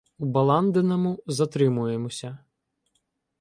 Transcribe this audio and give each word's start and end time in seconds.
У 0.17 0.25
Баландиному 0.25 1.17
затримуємося. 1.27 2.37